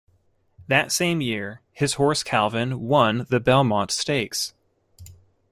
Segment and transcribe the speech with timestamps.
[0.67, 4.55] That same year, his horse Calvin won the Belmont Stakes.